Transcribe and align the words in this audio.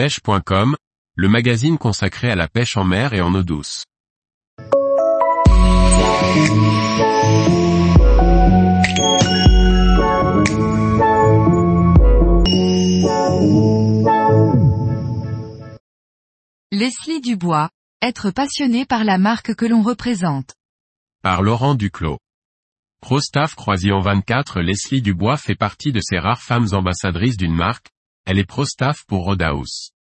pêche.com, 0.00 0.76
le 1.14 1.28
magazine 1.28 1.76
consacré 1.76 2.30
à 2.30 2.34
la 2.34 2.48
pêche 2.48 2.78
en 2.78 2.84
mer 2.84 3.12
et 3.12 3.20
en 3.20 3.34
eau 3.34 3.42
douce. 3.42 3.84
Leslie 16.72 17.20
Dubois, 17.20 17.68
être 18.00 18.30
passionné 18.30 18.86
par 18.86 19.04
la 19.04 19.18
marque 19.18 19.54
que 19.54 19.66
l'on 19.66 19.82
représente. 19.82 20.54
Par 21.22 21.42
Laurent 21.42 21.74
Duclos. 21.74 22.16
Prostaff 23.02 23.54
Croisillon 23.54 24.00
24 24.00 24.62
Leslie 24.62 25.02
Dubois 25.02 25.36
fait 25.36 25.56
partie 25.56 25.92
de 25.92 26.00
ces 26.00 26.18
rares 26.18 26.40
femmes 26.40 26.68
ambassadrices 26.72 27.36
d'une 27.36 27.54
marque, 27.54 27.90
elle 28.24 28.38
est 28.38 28.44
Prostaff 28.44 29.04
pour 29.06 29.24
Rodaus. 29.24 29.92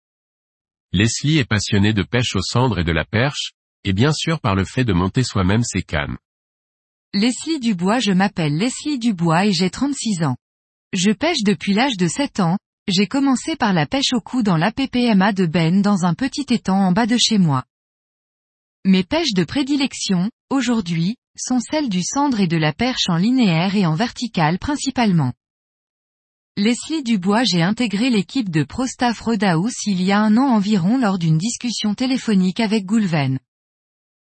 Leslie 0.91 1.37
est 1.37 1.45
passionnée 1.45 1.93
de 1.93 2.03
pêche 2.03 2.35
aux 2.35 2.41
cendres 2.41 2.79
et 2.79 2.83
de 2.83 2.91
la 2.91 3.05
perche, 3.05 3.51
et 3.83 3.93
bien 3.93 4.11
sûr 4.11 4.39
par 4.39 4.55
le 4.55 4.65
fait 4.65 4.83
de 4.83 4.93
monter 4.93 5.23
soi-même 5.23 5.63
ses 5.63 5.83
cannes. 5.83 6.17
Leslie 7.13 7.59
Dubois 7.59 7.99
Je 7.99 8.11
m'appelle 8.11 8.57
Leslie 8.57 8.99
Dubois 8.99 9.45
et 9.45 9.51
j'ai 9.51 9.69
36 9.69 10.23
ans. 10.23 10.37
Je 10.93 11.11
pêche 11.11 11.43
depuis 11.43 11.73
l'âge 11.73 11.97
de 11.97 12.07
7 12.07 12.39
ans, 12.39 12.57
j'ai 12.87 13.07
commencé 13.07 13.55
par 13.55 13.73
la 13.73 13.85
pêche 13.85 14.13
au 14.13 14.21
cou 14.21 14.41
dans 14.41 14.57
l'APPMA 14.57 15.33
de 15.33 15.45
Ben 15.45 15.81
dans 15.81 16.05
un 16.05 16.15
petit 16.15 16.45
étang 16.49 16.79
en 16.79 16.91
bas 16.91 17.05
de 17.05 17.17
chez 17.17 17.37
moi. 17.37 17.63
Mes 18.85 19.03
pêches 19.03 19.33
de 19.33 19.43
prédilection, 19.43 20.31
aujourd'hui, 20.49 21.15
sont 21.37 21.59
celles 21.59 21.89
du 21.89 22.01
cendre 22.03 22.39
et 22.39 22.47
de 22.47 22.57
la 22.57 22.73
perche 22.73 23.09
en 23.09 23.17
linéaire 23.17 23.75
et 23.75 23.85
en 23.85 23.93
vertical 23.93 24.57
principalement. 24.57 25.33
Leslie 26.59 27.03
Dubois 27.03 27.45
J'ai 27.45 27.61
intégré 27.61 28.09
l'équipe 28.09 28.49
de 28.49 28.63
ProStaff 28.63 29.21
Rodaus 29.21 29.71
il 29.85 30.01
y 30.01 30.11
a 30.11 30.19
un 30.19 30.35
an 30.35 30.49
environ 30.49 30.97
lors 30.97 31.17
d'une 31.17 31.37
discussion 31.37 31.95
téléphonique 31.95 32.59
avec 32.59 32.85
Goulven. 32.85 33.39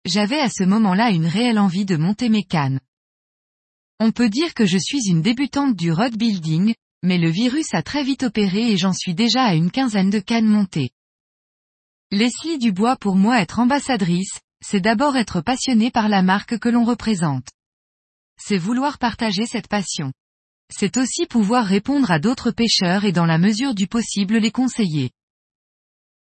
J'avais 0.03 0.39
à 0.39 0.49
ce 0.49 0.63
moment-là 0.63 1.11
une 1.11 1.27
réelle 1.27 1.59
envie 1.59 1.85
de 1.85 1.95
monter 1.95 2.29
mes 2.29 2.43
cannes. 2.43 2.79
On 3.99 4.11
peut 4.11 4.29
dire 4.29 4.55
que 4.55 4.65
je 4.65 4.79
suis 4.79 5.09
une 5.09 5.21
débutante 5.21 5.75
du 5.75 5.91
road 5.91 6.17
building, 6.17 6.73
mais 7.03 7.19
le 7.19 7.29
virus 7.29 7.71
a 7.75 7.83
très 7.83 8.03
vite 8.03 8.23
opéré 8.23 8.71
et 8.71 8.77
j'en 8.77 8.93
suis 8.93 9.13
déjà 9.13 9.43
à 9.43 9.53
une 9.53 9.69
quinzaine 9.69 10.09
de 10.09 10.19
cannes 10.19 10.47
montées. 10.47 10.89
Leslie 12.09 12.57
Dubois 12.57 12.95
pour 12.95 13.15
moi 13.15 13.41
être 13.41 13.59
ambassadrice, 13.59 14.39
c'est 14.59 14.81
d'abord 14.81 15.17
être 15.17 15.41
passionné 15.41 15.91
par 15.91 16.09
la 16.09 16.23
marque 16.23 16.57
que 16.57 16.69
l'on 16.69 16.83
représente. 16.83 17.49
C'est 18.37 18.57
vouloir 18.57 18.97
partager 18.97 19.45
cette 19.45 19.67
passion. 19.67 20.11
C'est 20.69 20.97
aussi 20.97 21.25
pouvoir 21.25 21.65
répondre 21.65 22.11
à 22.11 22.19
d'autres 22.19 22.51
pêcheurs 22.51 23.05
et 23.05 23.11
dans 23.11 23.25
la 23.25 23.37
mesure 23.37 23.73
du 23.73 23.87
possible 23.87 24.37
les 24.37 24.51
conseiller. 24.51 25.11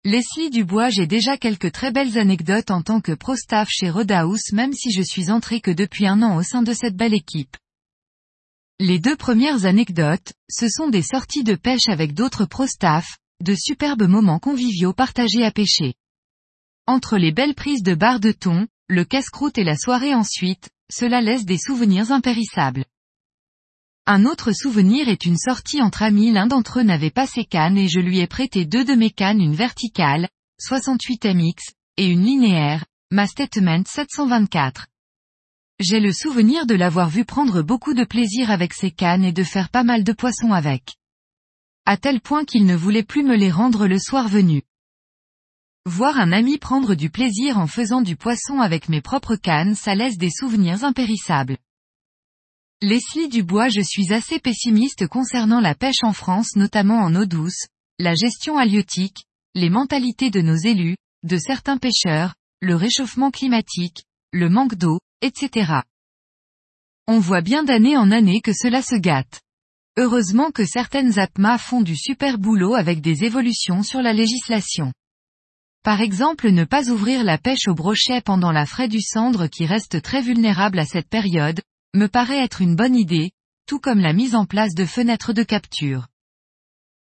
Leslie 0.04 0.50
Dubois 0.50 0.88
j'ai 0.88 1.06
déjà 1.06 1.36
quelques 1.36 1.72
très 1.72 1.90
belles 1.90 2.16
anecdotes 2.16 2.70
en 2.70 2.82
tant 2.82 3.00
que 3.00 3.12
pro-staff 3.12 3.68
chez 3.68 3.90
Rodaus 3.90 4.52
même 4.52 4.72
si 4.72 4.92
je 4.92 5.02
suis 5.02 5.30
entré 5.30 5.60
que 5.60 5.72
depuis 5.72 6.06
un 6.06 6.22
an 6.22 6.36
au 6.36 6.42
sein 6.42 6.62
de 6.62 6.72
cette 6.72 6.96
belle 6.96 7.14
équipe. 7.14 7.56
Les 8.78 8.98
deux 8.98 9.16
premières 9.16 9.64
anecdotes, 9.64 10.32
ce 10.48 10.68
sont 10.68 10.88
des 10.88 11.02
sorties 11.02 11.44
de 11.44 11.54
pêche 11.54 11.88
avec 11.88 12.14
d'autres 12.14 12.44
pro-staff, 12.44 13.18
de 13.42 13.54
superbes 13.54 14.06
moments 14.06 14.38
conviviaux 14.38 14.92
partagés 14.92 15.44
à 15.44 15.50
pêcher. 15.50 15.94
Entre 16.86 17.18
les 17.18 17.32
belles 17.32 17.54
prises 17.54 17.82
de 17.82 17.94
barres 17.94 18.20
de 18.20 18.32
thon, 18.32 18.68
le 18.88 19.04
casse-croûte 19.04 19.58
et 19.58 19.64
la 19.64 19.76
soirée 19.76 20.14
ensuite, 20.14 20.70
cela 20.92 21.20
laisse 21.20 21.44
des 21.44 21.58
souvenirs 21.58 22.12
impérissables. 22.12 22.84
Un 24.08 24.24
autre 24.24 24.52
souvenir 24.52 25.08
est 25.08 25.26
une 25.26 25.36
sortie 25.36 25.82
entre 25.82 26.04
amis 26.04 26.30
l'un 26.30 26.46
d'entre 26.46 26.78
eux 26.78 26.84
n'avait 26.84 27.10
pas 27.10 27.26
ses 27.26 27.44
cannes 27.44 27.76
et 27.76 27.88
je 27.88 27.98
lui 27.98 28.20
ai 28.20 28.28
prêté 28.28 28.64
deux 28.64 28.84
de 28.84 28.94
mes 28.94 29.10
cannes 29.10 29.40
une 29.40 29.56
verticale, 29.56 30.28
68 30.60 31.24
MX, 31.26 31.74
et 31.96 32.06
une 32.06 32.24
linéaire, 32.24 32.84
ma 33.10 33.26
Statement 33.26 33.82
724. 33.84 34.86
J'ai 35.80 35.98
le 35.98 36.12
souvenir 36.12 36.66
de 36.66 36.76
l'avoir 36.76 37.10
vu 37.10 37.24
prendre 37.24 37.62
beaucoup 37.62 37.94
de 37.94 38.04
plaisir 38.04 38.52
avec 38.52 38.74
ses 38.74 38.92
cannes 38.92 39.24
et 39.24 39.32
de 39.32 39.42
faire 39.42 39.70
pas 39.70 39.82
mal 39.82 40.04
de 40.04 40.12
poissons 40.12 40.52
avec. 40.52 40.94
À 41.84 41.96
tel 41.96 42.20
point 42.20 42.44
qu'il 42.44 42.64
ne 42.64 42.76
voulait 42.76 43.02
plus 43.02 43.24
me 43.24 43.34
les 43.34 43.50
rendre 43.50 43.88
le 43.88 43.98
soir 43.98 44.28
venu. 44.28 44.62
Voir 45.84 46.16
un 46.20 46.30
ami 46.30 46.58
prendre 46.58 46.94
du 46.94 47.10
plaisir 47.10 47.58
en 47.58 47.66
faisant 47.66 48.02
du 48.02 48.14
poisson 48.14 48.60
avec 48.60 48.88
mes 48.88 49.00
propres 49.00 49.34
cannes 49.34 49.74
ça 49.74 49.96
laisse 49.96 50.16
des 50.16 50.30
souvenirs 50.30 50.84
impérissables. 50.84 51.56
Leslie 52.82 53.30
Dubois 53.30 53.70
Je 53.70 53.80
suis 53.80 54.12
assez 54.12 54.38
pessimiste 54.38 55.06
concernant 55.06 55.60
la 55.60 55.74
pêche 55.74 56.02
en 56.02 56.12
France 56.12 56.56
notamment 56.56 56.98
en 56.98 57.16
eau 57.16 57.24
douce, 57.24 57.68
la 57.98 58.14
gestion 58.14 58.58
halieutique, 58.58 59.24
les 59.54 59.70
mentalités 59.70 60.28
de 60.28 60.42
nos 60.42 60.56
élus, 60.56 60.98
de 61.22 61.38
certains 61.38 61.78
pêcheurs, 61.78 62.34
le 62.60 62.74
réchauffement 62.74 63.30
climatique, 63.30 64.04
le 64.30 64.50
manque 64.50 64.74
d'eau, 64.74 65.00
etc. 65.22 65.72
On 67.06 67.18
voit 67.18 67.40
bien 67.40 67.64
d'année 67.64 67.96
en 67.96 68.10
année 68.10 68.42
que 68.42 68.52
cela 68.52 68.82
se 68.82 68.96
gâte. 68.96 69.40
Heureusement 69.96 70.50
que 70.50 70.66
certaines 70.66 71.18
APMA 71.18 71.56
font 71.56 71.80
du 71.80 71.96
super 71.96 72.36
boulot 72.36 72.74
avec 72.74 73.00
des 73.00 73.24
évolutions 73.24 73.82
sur 73.82 74.02
la 74.02 74.12
législation. 74.12 74.92
Par 75.82 76.02
exemple 76.02 76.50
ne 76.50 76.64
pas 76.64 76.90
ouvrir 76.90 77.24
la 77.24 77.38
pêche 77.38 77.68
au 77.68 77.74
brochet 77.74 78.20
pendant 78.20 78.52
la 78.52 78.66
fraie 78.66 78.88
du 78.88 79.00
cendre 79.00 79.46
qui 79.46 79.64
reste 79.64 80.02
très 80.02 80.20
vulnérable 80.20 80.78
à 80.78 80.84
cette 80.84 81.08
période, 81.08 81.62
me 81.96 82.08
paraît 82.08 82.42
être 82.42 82.62
une 82.62 82.76
bonne 82.76 82.94
idée, 82.94 83.32
tout 83.66 83.80
comme 83.80 84.00
la 84.00 84.12
mise 84.12 84.34
en 84.34 84.44
place 84.44 84.74
de 84.74 84.84
fenêtres 84.84 85.32
de 85.32 85.42
capture. 85.42 86.06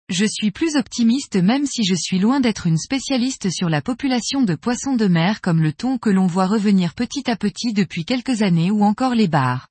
Je 0.08 0.24
suis 0.24 0.52
plus 0.52 0.76
optimiste 0.76 1.34
même 1.34 1.66
si 1.66 1.82
je 1.84 1.94
suis 1.94 2.20
loin 2.20 2.38
d'être 2.38 2.68
une 2.68 2.78
spécialiste 2.78 3.50
sur 3.50 3.68
la 3.68 3.82
population 3.82 4.42
de 4.42 4.54
poissons 4.54 4.94
de 4.94 5.06
mer 5.06 5.40
comme 5.40 5.60
le 5.60 5.72
thon 5.72 5.98
que 5.98 6.10
l'on 6.10 6.28
voit 6.28 6.46
revenir 6.46 6.94
petit 6.94 7.28
à 7.28 7.34
petit 7.34 7.72
depuis 7.72 8.04
quelques 8.04 8.42
années 8.42 8.70
ou 8.70 8.84
encore 8.84 9.16
les 9.16 9.26
bars. 9.26 9.68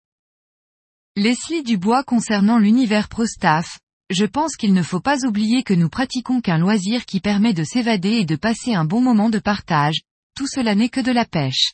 Leslie 1.16 1.64
Dubois 1.64 2.04
concernant 2.04 2.58
l'univers 2.60 3.08
ProStaff, 3.08 3.80
je 4.10 4.26
pense 4.26 4.58
qu'il 4.58 4.74
ne 4.74 4.84
faut 4.84 5.00
pas 5.00 5.26
oublier 5.26 5.64
que 5.64 5.74
nous 5.74 5.88
pratiquons 5.88 6.42
qu'un 6.42 6.58
loisir 6.58 7.06
qui 7.06 7.22
permet 7.22 7.54
de 7.54 7.64
s'évader 7.64 8.12
et 8.12 8.26
de 8.26 8.36
passer 8.36 8.74
un 8.74 8.84
bon 8.84 9.00
moment 9.00 9.30
de 9.30 9.40
partage, 9.40 10.02
tout 10.36 10.48
cela 10.48 10.76
n'est 10.76 10.90
que 10.90 11.00
de 11.00 11.14
la 11.14 11.24
pêche. 11.24 11.72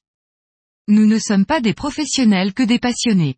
Nous 0.88 1.06
ne 1.06 1.20
sommes 1.20 1.46
pas 1.46 1.62
des 1.62 1.74
professionnels 1.74 2.54
que 2.54 2.64
des 2.64 2.80
passionnés. 2.80 3.38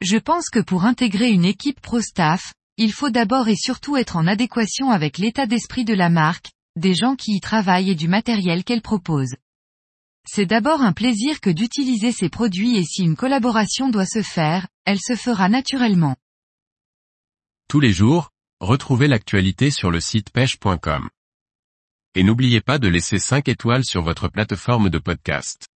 Je 0.00 0.16
pense 0.16 0.50
que 0.50 0.60
pour 0.60 0.84
intégrer 0.84 1.30
une 1.30 1.44
équipe 1.44 1.80
pro-staff, 1.80 2.54
il 2.76 2.92
faut 2.92 3.10
d'abord 3.10 3.48
et 3.48 3.56
surtout 3.56 3.96
être 3.96 4.16
en 4.16 4.26
adéquation 4.26 4.90
avec 4.90 5.18
l'état 5.18 5.46
d'esprit 5.46 5.84
de 5.84 5.94
la 5.94 6.10
marque, 6.10 6.50
des 6.76 6.94
gens 6.94 7.14
qui 7.14 7.36
y 7.36 7.40
travaillent 7.40 7.90
et 7.90 7.94
du 7.94 8.08
matériel 8.08 8.64
qu'elle 8.64 8.82
propose. 8.82 9.36
C'est 10.26 10.46
d'abord 10.46 10.80
un 10.80 10.92
plaisir 10.92 11.40
que 11.40 11.50
d'utiliser 11.50 12.10
ces 12.10 12.28
produits 12.28 12.76
et 12.76 12.84
si 12.84 13.02
une 13.02 13.16
collaboration 13.16 13.90
doit 13.90 14.06
se 14.06 14.22
faire, 14.22 14.66
elle 14.84 15.00
se 15.00 15.16
fera 15.16 15.48
naturellement. 15.48 16.16
Tous 17.68 17.80
les 17.80 17.92
jours, 17.92 18.30
retrouvez 18.60 19.06
l'actualité 19.06 19.70
sur 19.70 19.90
le 19.90 20.00
site 20.00 20.30
pêche.com. 20.30 21.08
Et 22.14 22.22
n'oubliez 22.22 22.60
pas 22.60 22.78
de 22.78 22.88
laisser 22.88 23.18
5 23.18 23.48
étoiles 23.48 23.84
sur 23.84 24.02
votre 24.02 24.28
plateforme 24.28 24.88
de 24.88 24.98
podcast. 24.98 25.66